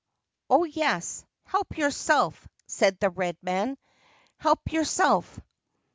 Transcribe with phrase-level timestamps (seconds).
[0.49, 3.77] ''Oh,.yes; help yourself,' said the red man;
[4.07, 5.39] * Help your self.'